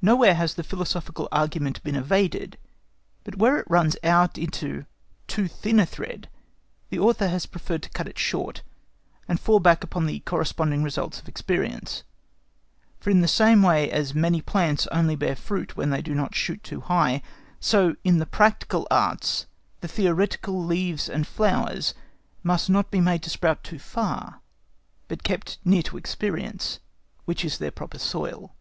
Nowhere 0.00 0.32
has 0.34 0.54
the 0.54 0.62
philosophical 0.64 1.28
argument 1.30 1.82
been 1.82 1.96
evaded, 1.96 2.56
but 3.24 3.36
where 3.36 3.58
it 3.58 3.66
runs 3.68 3.94
out 4.02 4.38
into 4.38 4.86
too 5.26 5.48
thin 5.48 5.78
a 5.78 5.84
thread 5.84 6.30
the 6.88 6.98
Author 6.98 7.28
has 7.28 7.44
preferred 7.44 7.82
to 7.82 7.90
cut 7.90 8.08
it 8.08 8.18
short, 8.18 8.62
and 9.28 9.38
fall 9.38 9.60
back 9.60 9.84
upon 9.84 10.06
the 10.06 10.20
corresponding 10.20 10.82
results 10.82 11.20
of 11.20 11.28
experience; 11.28 12.04
for 13.00 13.10
in 13.10 13.20
the 13.20 13.28
same 13.28 13.60
way 13.62 13.90
as 13.90 14.14
many 14.14 14.40
plants 14.40 14.86
only 14.86 15.14
bear 15.14 15.36
fruit 15.36 15.76
when 15.76 15.90
they 15.90 16.00
do 16.00 16.14
not 16.14 16.34
shoot 16.34 16.62
too 16.64 16.80
high, 16.80 17.20
so 17.60 17.96
in 18.02 18.18
the 18.18 18.24
practical 18.24 18.88
arts 18.90 19.44
the 19.82 19.88
theoretical 19.88 20.58
leaves 20.64 21.06
and 21.06 21.26
flowers 21.26 21.92
must 22.42 22.70
not 22.70 22.90
be 22.90 23.02
made 23.02 23.22
to 23.22 23.28
sprout 23.28 23.62
too 23.62 23.78
far, 23.78 24.40
but 25.06 25.22
kept 25.22 25.58
near 25.66 25.82
to 25.82 25.98
experience, 25.98 26.78
which 27.26 27.44
is 27.44 27.58
their 27.58 27.70
proper 27.70 27.98
soil. 27.98 28.54